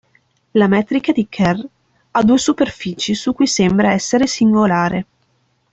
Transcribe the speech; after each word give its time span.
La 0.53 0.67
metrica 0.67 1.11
di 1.11 1.27
Kerr 1.29 1.63
ha 2.09 2.23
due 2.23 2.39
superfici 2.39 3.13
su 3.13 3.35
cui 3.35 3.45
sembra 3.45 3.91
essere 3.93 4.25
singolare. 4.25 5.05